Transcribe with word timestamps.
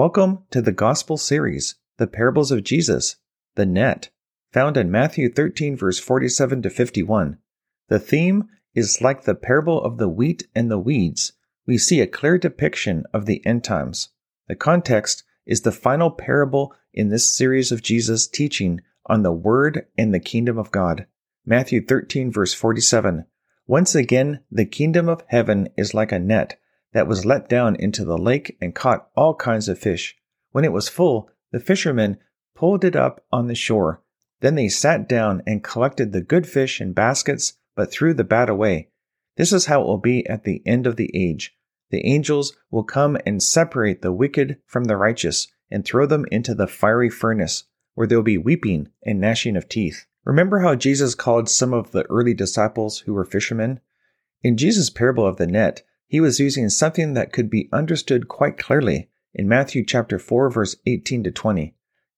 Welcome 0.00 0.44
to 0.50 0.62
the 0.62 0.72
Gospel 0.72 1.18
series, 1.18 1.74
The 1.98 2.06
Parables 2.06 2.50
of 2.50 2.64
Jesus, 2.64 3.16
the 3.54 3.66
Net, 3.66 4.08
found 4.50 4.78
in 4.78 4.90
Matthew 4.90 5.30
13, 5.30 5.76
verse 5.76 5.98
47 5.98 6.62
to 6.62 6.70
51. 6.70 7.36
The 7.88 7.98
theme 7.98 8.48
is 8.74 9.02
like 9.02 9.24
the 9.24 9.34
parable 9.34 9.84
of 9.84 9.98
the 9.98 10.08
wheat 10.08 10.48
and 10.54 10.70
the 10.70 10.78
weeds. 10.78 11.34
We 11.66 11.76
see 11.76 12.00
a 12.00 12.06
clear 12.06 12.38
depiction 12.38 13.04
of 13.12 13.26
the 13.26 13.44
end 13.44 13.62
times. 13.62 14.08
The 14.48 14.56
context 14.56 15.22
is 15.44 15.60
the 15.60 15.70
final 15.70 16.10
parable 16.10 16.72
in 16.94 17.10
this 17.10 17.28
series 17.28 17.70
of 17.70 17.82
Jesus' 17.82 18.26
teaching 18.26 18.80
on 19.04 19.22
the 19.22 19.32
Word 19.32 19.86
and 19.98 20.14
the 20.14 20.18
kingdom 20.18 20.56
of 20.56 20.70
God. 20.70 21.08
Matthew 21.44 21.84
13, 21.84 22.32
verse 22.32 22.54
47. 22.54 23.26
Once 23.66 23.94
again, 23.94 24.40
the 24.50 24.64
kingdom 24.64 25.10
of 25.10 25.24
heaven 25.26 25.68
is 25.76 25.92
like 25.92 26.10
a 26.10 26.18
net 26.18 26.58
that 26.92 27.06
was 27.06 27.24
let 27.24 27.48
down 27.48 27.76
into 27.76 28.04
the 28.04 28.18
lake 28.18 28.56
and 28.60 28.74
caught 28.74 29.08
all 29.16 29.34
kinds 29.34 29.68
of 29.68 29.78
fish. 29.78 30.16
When 30.52 30.64
it 30.64 30.72
was 30.72 30.88
full, 30.88 31.30
the 31.52 31.60
fishermen 31.60 32.18
pulled 32.54 32.84
it 32.84 32.96
up 32.96 33.24
on 33.32 33.46
the 33.46 33.54
shore. 33.54 34.02
Then 34.40 34.54
they 34.54 34.68
sat 34.68 35.08
down 35.08 35.42
and 35.46 35.62
collected 35.62 36.12
the 36.12 36.20
good 36.20 36.46
fish 36.46 36.80
in 36.80 36.92
baskets, 36.92 37.54
but 37.76 37.90
threw 37.90 38.14
the 38.14 38.24
bad 38.24 38.48
away. 38.48 38.88
This 39.36 39.52
is 39.52 39.66
how 39.66 39.82
it 39.82 39.86
will 39.86 39.98
be 39.98 40.26
at 40.28 40.44
the 40.44 40.62
end 40.66 40.86
of 40.86 40.96
the 40.96 41.10
age. 41.14 41.56
The 41.90 42.06
angels 42.06 42.56
will 42.70 42.84
come 42.84 43.16
and 43.26 43.42
separate 43.42 44.02
the 44.02 44.12
wicked 44.12 44.58
from 44.66 44.84
the 44.84 44.96
righteous 44.96 45.48
and 45.70 45.84
throw 45.84 46.06
them 46.06 46.26
into 46.30 46.54
the 46.54 46.66
fiery 46.66 47.10
furnace, 47.10 47.64
where 47.94 48.06
there 48.06 48.18
will 48.18 48.22
be 48.22 48.38
weeping 48.38 48.88
and 49.04 49.20
gnashing 49.20 49.56
of 49.56 49.68
teeth. 49.68 50.06
Remember 50.24 50.60
how 50.60 50.74
Jesus 50.74 51.14
called 51.14 51.48
some 51.48 51.72
of 51.72 51.92
the 51.92 52.04
early 52.10 52.34
disciples 52.34 53.00
who 53.00 53.14
were 53.14 53.24
fishermen? 53.24 53.80
In 54.42 54.56
Jesus' 54.56 54.90
parable 54.90 55.26
of 55.26 55.36
the 55.36 55.46
net, 55.46 55.82
he 56.10 56.20
was 56.20 56.40
using 56.40 56.68
something 56.68 57.14
that 57.14 57.32
could 57.32 57.48
be 57.48 57.68
understood 57.72 58.26
quite 58.26 58.58
clearly 58.58 59.08
in 59.32 59.46
Matthew 59.46 59.84
chapter 59.84 60.18
4 60.18 60.50
verse 60.50 60.74
18 60.84 61.22
to 61.22 61.30
20. 61.30 61.72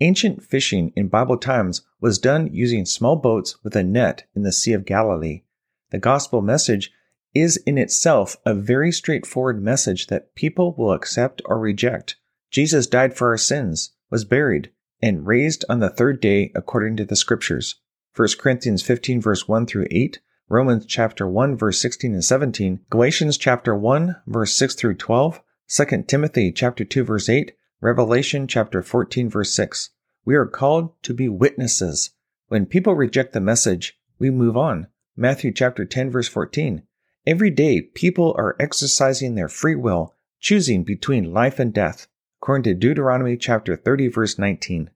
Ancient 0.00 0.42
fishing 0.42 0.92
in 0.96 1.06
Bible 1.06 1.36
times 1.36 1.82
was 2.00 2.18
done 2.18 2.52
using 2.52 2.84
small 2.84 3.14
boats 3.14 3.62
with 3.62 3.76
a 3.76 3.84
net 3.84 4.24
in 4.34 4.42
the 4.42 4.50
Sea 4.50 4.72
of 4.72 4.84
Galilee. 4.84 5.44
The 5.90 6.00
gospel 6.00 6.42
message 6.42 6.90
is 7.32 7.58
in 7.58 7.78
itself 7.78 8.36
a 8.44 8.54
very 8.54 8.90
straightforward 8.90 9.62
message 9.62 10.08
that 10.08 10.34
people 10.34 10.74
will 10.76 10.92
accept 10.92 11.40
or 11.44 11.60
reject. 11.60 12.16
Jesus 12.50 12.88
died 12.88 13.16
for 13.16 13.28
our 13.28 13.38
sins, 13.38 13.92
was 14.10 14.24
buried, 14.24 14.72
and 15.00 15.28
raised 15.28 15.64
on 15.68 15.78
the 15.78 15.90
third 15.90 16.20
day 16.20 16.50
according 16.56 16.96
to 16.96 17.04
the 17.04 17.14
scriptures. 17.14 17.76
1 18.16 18.30
Corinthians 18.40 18.82
15 18.82 19.20
verse 19.20 19.46
1 19.46 19.64
through 19.66 19.86
8, 19.92 20.18
Romans 20.48 20.86
chapter 20.86 21.26
1 21.26 21.56
verse 21.56 21.80
16 21.80 22.12
and 22.12 22.24
17, 22.24 22.78
Galatians 22.88 23.36
chapter 23.36 23.74
1 23.74 24.14
verse 24.28 24.52
6 24.54 24.76
through 24.76 24.94
12, 24.94 25.42
2 25.68 26.04
Timothy 26.06 26.52
chapter 26.52 26.84
2 26.84 27.02
verse 27.02 27.28
8, 27.28 27.50
Revelation 27.80 28.46
chapter 28.46 28.80
14 28.80 29.28
verse 29.28 29.52
6. 29.52 29.90
We 30.24 30.36
are 30.36 30.46
called 30.46 30.92
to 31.02 31.12
be 31.12 31.28
witnesses. 31.28 32.10
When 32.46 32.64
people 32.64 32.94
reject 32.94 33.32
the 33.32 33.40
message, 33.40 33.98
we 34.20 34.30
move 34.30 34.56
on. 34.56 34.86
Matthew 35.16 35.50
chapter 35.50 35.84
10 35.84 36.12
verse 36.12 36.28
14. 36.28 36.84
Every 37.26 37.50
day 37.50 37.80
people 37.80 38.32
are 38.38 38.54
exercising 38.60 39.34
their 39.34 39.48
free 39.48 39.74
will, 39.74 40.14
choosing 40.38 40.84
between 40.84 41.34
life 41.34 41.58
and 41.58 41.74
death, 41.74 42.06
according 42.40 42.62
to 42.62 42.74
Deuteronomy 42.74 43.36
chapter 43.36 43.74
30 43.74 44.06
verse 44.06 44.38
19. 44.38 44.90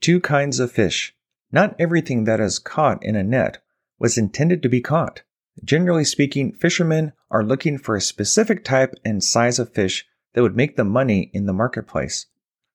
Two 0.00 0.18
kinds 0.18 0.58
of 0.58 0.72
fish. 0.72 1.14
Not 1.52 1.76
everything 1.78 2.24
that 2.24 2.40
is 2.40 2.58
caught 2.58 3.04
in 3.04 3.14
a 3.14 3.22
net 3.22 3.58
was 3.98 4.18
intended 4.18 4.62
to 4.62 4.68
be 4.68 4.80
caught. 4.80 5.22
Generally 5.64 6.04
speaking, 6.04 6.52
fishermen 6.52 7.12
are 7.30 7.44
looking 7.44 7.78
for 7.78 7.96
a 7.96 8.00
specific 8.00 8.64
type 8.64 8.94
and 9.04 9.22
size 9.22 9.58
of 9.58 9.72
fish 9.72 10.06
that 10.34 10.42
would 10.42 10.56
make 10.56 10.76
them 10.76 10.88
money 10.88 11.30
in 11.32 11.46
the 11.46 11.52
marketplace. 11.52 12.26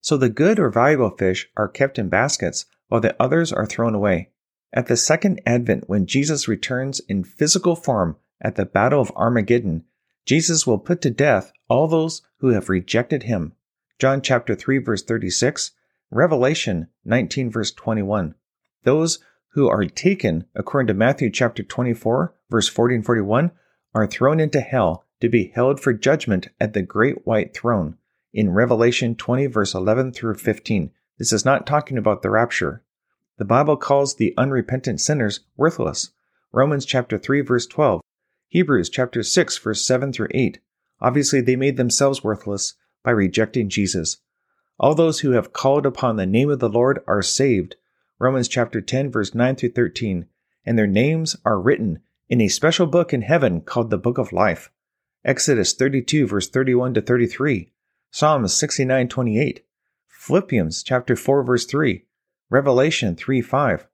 So 0.02 0.18
the 0.18 0.30
good 0.30 0.60
or 0.60 0.70
valuable 0.70 1.12
fish 1.12 1.50
are 1.56 1.70
kept 1.70 1.98
in 1.98 2.10
baskets 2.10 2.66
while 2.90 3.00
the 3.00 3.16
others 3.22 3.54
are 3.54 3.66
thrown 3.66 3.96
away. 3.96 4.32
At 4.74 4.88
the 4.88 4.98
second 4.98 5.40
advent, 5.46 5.88
when 5.88 6.08
Jesus 6.08 6.48
returns 6.48 7.00
in 7.08 7.24
physical 7.24 7.76
form 7.76 8.18
at 8.42 8.56
the 8.56 8.66
Battle 8.66 9.00
of 9.00 9.12
Armageddon, 9.16 9.86
Jesus 10.26 10.68
will 10.68 10.80
put 10.80 11.02
to 11.02 11.10
death 11.10 11.54
all 11.70 11.88
those 11.88 12.22
who 12.40 12.50
have 12.50 12.70
rejected 12.70 13.24
him. 13.24 13.54
John 14.00 14.22
chapter 14.22 14.56
3 14.56 14.80
verse 14.80 15.04
36, 15.04 15.72
Revelation 16.12 16.88
19 17.06 17.50
verse 17.52 17.72
21. 17.72 18.36
Those 18.84 19.20
who 19.54 19.70
are 19.70 19.86
taken, 19.86 20.46
according 20.56 20.88
to 20.88 20.94
Matthew 20.94 21.30
chapter 21.30 21.64
24, 21.64 22.34
verse 22.50 22.68
40 22.68 22.96
and 22.96 23.06
41, 23.06 23.52
are 23.94 24.08
thrown 24.08 24.40
into 24.40 24.62
hell 24.62 25.06
to 25.22 25.30
be 25.30 25.52
held 25.54 25.80
for 25.80 25.94
judgment 25.94 26.50
at 26.60 26.74
the 26.74 26.82
great 26.82 27.26
white 27.26 27.54
throne. 27.54 27.98
In 28.34 28.50
Revelation 28.50 29.16
20, 29.16 29.46
verse 29.46 29.76
11 29.76 30.14
through 30.14 30.36
15, 30.36 30.92
this 31.20 31.32
is 31.32 31.46
not 31.46 31.68
talking 31.68 32.00
about 32.00 32.24
the 32.24 32.32
rapture. 32.32 32.84
The 33.38 33.46
Bible 33.46 33.78
calls 33.78 34.16
the 34.16 34.34
unrepentant 34.38 35.00
sinners 35.00 35.42
worthless. 35.56 36.12
Romans 36.52 36.86
chapter 36.86 37.20
3, 37.20 37.42
verse 37.42 37.68
12. 37.68 38.02
Hebrews 38.50 38.90
chapter 38.90 39.22
6, 39.22 39.58
verse 39.60 39.86
7 39.86 40.14
through 40.14 40.30
8. 40.32 40.60
Obviously, 41.00 41.42
they 41.42 41.56
made 41.56 41.78
themselves 41.78 42.24
worthless 42.24 42.74
by 43.04 43.12
rejecting 43.12 43.70
Jesus. 43.70 44.18
All 44.80 44.96
those 44.96 45.20
who 45.20 45.32
have 45.32 45.54
called 45.54 45.86
upon 45.86 46.16
the 46.16 46.26
name 46.26 46.50
of 46.50 46.60
the 46.60 46.70
Lord 46.70 47.04
are 47.08 47.22
saved, 47.22 47.76
Romans 48.24 48.48
chapter 48.48 48.80
10 48.80 49.12
verse 49.12 49.36
9 49.36 49.58
through 49.58 49.74
13, 49.74 50.28
and 50.66 50.78
their 50.78 50.88
names 50.88 51.36
are 51.44 51.60
written 51.60 52.00
in 52.30 52.40
a 52.40 52.48
special 52.48 52.88
book 52.88 53.12
in 53.14 53.22
heaven 53.22 53.60
called 53.60 53.90
the 53.90 53.98
Book 53.98 54.18
of 54.18 54.32
Life. 54.32 54.72
Exodus 55.26 55.74
32 55.74 56.26
verse 56.26 56.48
31 56.48 56.94
to 56.94 57.02
33. 57.02 57.74
Psalms 58.12 58.54
69:28, 58.54 59.64
Philippians 60.08 60.84
chapter 60.84 61.18
4 61.18 61.44
verse 61.44 61.66
3, 61.66 62.06
Revelation 62.50 63.18
3 63.18 63.42
5, 63.42 63.88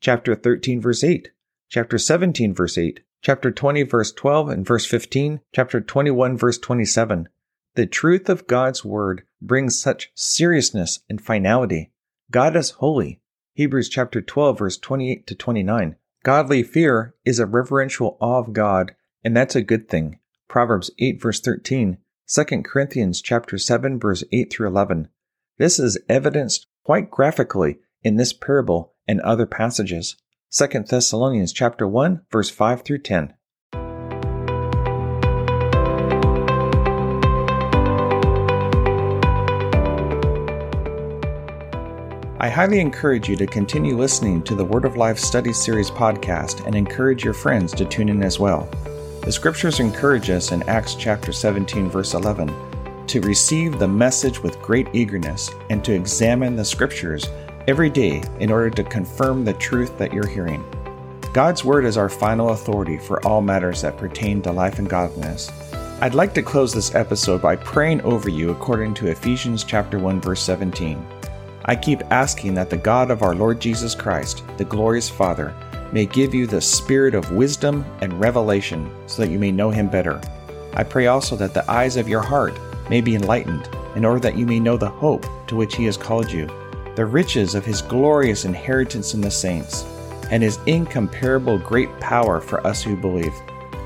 chapter 0.00 0.36
13 0.36 0.80
verse 0.80 1.02
8, 1.02 1.32
chapter 1.68 1.98
17 1.98 2.54
verse 2.54 2.78
8, 2.78 3.00
chapter 3.20 3.50
20 3.50 3.82
verse 3.82 4.12
12 4.12 4.48
and 4.48 4.64
verse 4.64 4.86
15, 4.86 5.40
chapter 5.52 5.80
21 5.80 6.36
verse 6.36 6.58
27. 6.58 7.28
The 7.74 7.86
truth 7.86 8.28
of 8.28 8.46
God's 8.46 8.84
word 8.84 9.24
brings 9.40 9.76
such 9.76 10.12
seriousness 10.14 11.00
and 11.10 11.20
finality. 11.20 11.90
God 12.30 12.54
is 12.54 12.70
holy. 12.70 13.21
Hebrews 13.54 13.90
chapter 13.90 14.22
12 14.22 14.58
verse 14.58 14.78
28 14.78 15.26
to 15.26 15.34
29. 15.34 15.96
Godly 16.22 16.62
fear 16.62 17.14
is 17.24 17.38
a 17.38 17.46
reverential 17.46 18.16
awe 18.18 18.38
of 18.38 18.54
God, 18.54 18.94
and 19.22 19.36
that's 19.36 19.54
a 19.54 19.62
good 19.62 19.90
thing. 19.90 20.18
Proverbs 20.48 20.90
8 20.98 21.20
verse 21.20 21.40
13, 21.40 21.98
2 22.26 22.44
Corinthians 22.62 23.20
chapter 23.20 23.58
7 23.58 24.00
verse 24.00 24.24
8 24.32 24.50
through 24.50 24.68
11. 24.68 25.08
This 25.58 25.78
is 25.78 25.98
evidenced 26.08 26.66
quite 26.82 27.10
graphically 27.10 27.78
in 28.02 28.16
this 28.16 28.32
parable 28.32 28.94
and 29.06 29.20
other 29.20 29.46
passages. 29.46 30.16
2 30.50 30.84
Thessalonians 30.88 31.52
chapter 31.52 31.86
1 31.86 32.22
verse 32.30 32.48
5 32.48 32.82
through 32.82 33.00
10. 33.00 33.34
I 42.42 42.48
highly 42.48 42.80
encourage 42.80 43.28
you 43.28 43.36
to 43.36 43.46
continue 43.46 43.96
listening 43.96 44.42
to 44.42 44.56
the 44.56 44.64
Word 44.64 44.84
of 44.84 44.96
Life 44.96 45.16
Study 45.16 45.52
Series 45.52 45.92
podcast 45.92 46.66
and 46.66 46.74
encourage 46.74 47.22
your 47.22 47.34
friends 47.34 47.72
to 47.74 47.84
tune 47.84 48.08
in 48.08 48.20
as 48.20 48.40
well. 48.40 48.68
The 49.22 49.30
scriptures 49.30 49.78
encourage 49.78 50.28
us 50.28 50.50
in 50.50 50.68
Acts 50.68 50.96
chapter 50.96 51.30
17 51.30 51.88
verse 51.88 52.14
11 52.14 52.52
to 53.06 53.20
receive 53.20 53.78
the 53.78 53.86
message 53.86 54.42
with 54.42 54.60
great 54.60 54.88
eagerness 54.92 55.52
and 55.70 55.84
to 55.84 55.94
examine 55.94 56.56
the 56.56 56.64
scriptures 56.64 57.28
every 57.68 57.88
day 57.88 58.24
in 58.40 58.50
order 58.50 58.70
to 58.70 58.82
confirm 58.82 59.44
the 59.44 59.52
truth 59.52 59.96
that 59.98 60.12
you're 60.12 60.26
hearing. 60.26 60.64
God's 61.32 61.64
Word 61.64 61.84
is 61.84 61.96
our 61.96 62.08
final 62.08 62.48
authority 62.48 62.98
for 62.98 63.24
all 63.24 63.40
matters 63.40 63.82
that 63.82 63.98
pertain 63.98 64.42
to 64.42 64.50
life 64.50 64.80
and 64.80 64.90
godliness. 64.90 65.48
I'd 66.00 66.16
like 66.16 66.34
to 66.34 66.42
close 66.42 66.74
this 66.74 66.92
episode 66.96 67.40
by 67.40 67.54
praying 67.54 68.00
over 68.00 68.28
you 68.28 68.50
according 68.50 68.94
to 68.94 69.12
Ephesians 69.12 69.62
chapter 69.62 70.00
1 70.00 70.20
verse 70.20 70.42
17. 70.42 71.06
I 71.64 71.76
keep 71.76 72.02
asking 72.10 72.54
that 72.54 72.70
the 72.70 72.76
God 72.76 73.10
of 73.10 73.22
our 73.22 73.34
Lord 73.34 73.60
Jesus 73.60 73.94
Christ, 73.94 74.42
the 74.56 74.64
glorious 74.64 75.08
Father, 75.08 75.54
may 75.92 76.06
give 76.06 76.34
you 76.34 76.46
the 76.46 76.60
spirit 76.60 77.14
of 77.14 77.32
wisdom 77.32 77.84
and 78.00 78.18
revelation 78.18 78.90
so 79.06 79.22
that 79.22 79.30
you 79.30 79.38
may 79.38 79.52
know 79.52 79.70
him 79.70 79.88
better. 79.88 80.20
I 80.74 80.82
pray 80.82 81.06
also 81.06 81.36
that 81.36 81.54
the 81.54 81.70
eyes 81.70 81.96
of 81.96 82.08
your 82.08 82.22
heart 82.22 82.58
may 82.88 83.00
be 83.00 83.14
enlightened, 83.14 83.68
in 83.94 84.04
order 84.04 84.20
that 84.20 84.36
you 84.36 84.46
may 84.46 84.58
know 84.58 84.76
the 84.76 84.88
hope 84.88 85.26
to 85.46 85.54
which 85.54 85.76
he 85.76 85.84
has 85.84 85.96
called 85.96 86.32
you, 86.32 86.46
the 86.96 87.06
riches 87.06 87.54
of 87.54 87.64
his 87.64 87.82
glorious 87.82 88.44
inheritance 88.44 89.14
in 89.14 89.20
the 89.20 89.30
saints, 89.30 89.84
and 90.30 90.42
his 90.42 90.58
incomparable 90.66 91.58
great 91.58 91.90
power 92.00 92.40
for 92.40 92.66
us 92.66 92.82
who 92.82 92.96
believe. 92.96 93.34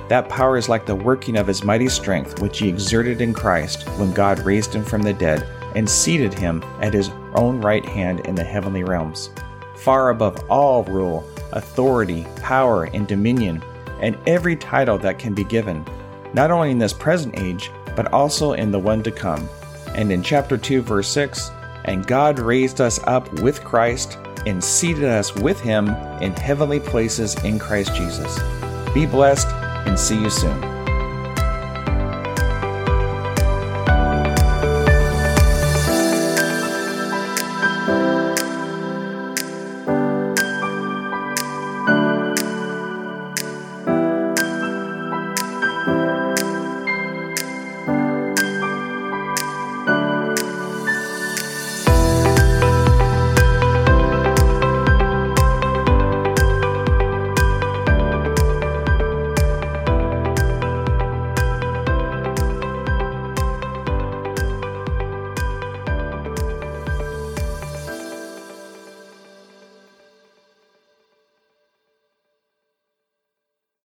That 0.09 0.29
power 0.29 0.57
is 0.57 0.69
like 0.69 0.87
the 0.87 0.95
working 0.95 1.37
of 1.37 1.49
his 1.49 1.65
mighty 1.65 1.89
strength, 1.89 2.41
which 2.41 2.61
he 2.61 2.69
exerted 2.69 3.21
in 3.21 3.35
Christ 3.35 3.89
when 3.99 4.13
God 4.13 4.39
raised 4.41 4.73
him 4.73 4.85
from 4.85 5.03
the 5.03 5.13
dead 5.13 5.45
and 5.75 5.91
seated 5.91 6.33
him 6.33 6.63
at 6.81 6.95
his 6.95 7.11
own 7.37 7.61
right 7.61 7.85
hand 7.85 8.21
in 8.27 8.35
the 8.35 8.45
heavenly 8.45 8.85
realms, 8.85 9.31
far 9.77 10.11
above 10.11 10.39
all 10.51 10.85
rule, 10.85 11.29
authority, 11.53 12.27
power, 12.37 12.85
and 12.85 13.07
dominion, 13.07 13.63
and 14.01 14.19
every 14.27 14.57
title 14.57 14.99
that 14.99 15.19
can 15.19 15.35
be 15.35 15.45
given, 15.45 15.85
not 16.35 16.51
only 16.51 16.71
in 16.71 16.79
this 16.79 16.93
present 16.93 17.39
age, 17.39 17.71
but 17.95 18.13
also 18.13 18.53
in 18.53 18.71
the 18.71 18.79
one 18.79 19.03
to 19.03 19.11
come. 19.11 19.49
And 19.95 20.13
in 20.13 20.23
chapter 20.23 20.59
2, 20.59 20.83
verse 20.83 21.09
6, 21.09 21.51
and 21.87 22.07
God 22.07 22.39
raised 22.39 22.81
us 22.81 23.01
up 23.05 23.33
with 23.41 23.65
Christ 23.65 24.19
and 24.45 24.63
seated 24.63 25.05
us 25.05 25.35
with 25.35 25.61
him 25.61 25.89
in 26.21 26.33
heavenly 26.33 26.81
places 26.81 27.35
in 27.45 27.59
Christ 27.59 27.95
Jesus. 27.95 28.39
Be 28.93 29.07
blessed 29.07 29.49
and 29.87 29.99
see 29.99 30.21
you 30.21 30.31
soon. 30.31 30.76